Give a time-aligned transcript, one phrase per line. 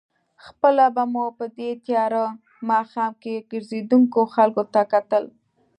[0.45, 2.23] خپله به مو په دې تېاره
[2.69, 5.23] ماښام کې ګرځېدونکو خلکو ته کتل.